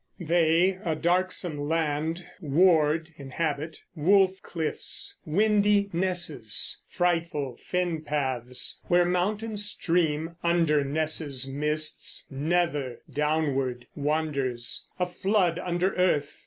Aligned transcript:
They 0.19 0.79
(a) 0.83 0.95
darksome 0.95 1.59
land 1.59 2.25
Ward 2.41 3.11
(inhabit), 3.17 3.81
wolf 3.95 4.41
cliffs, 4.41 5.15
windy 5.27 5.91
nesses, 5.93 6.81
Frightful 6.89 7.59
fen 7.63 8.01
paths 8.01 8.81
where 8.87 9.05
mountain 9.05 9.57
stream 9.57 10.37
Under 10.41 10.83
nesses' 10.83 11.47
mists 11.47 12.25
nether 12.31 13.01
(downward) 13.13 13.85
wanders, 13.95 14.87
A 14.99 15.05
flood 15.05 15.59
under 15.59 15.93
earth. 15.95 16.39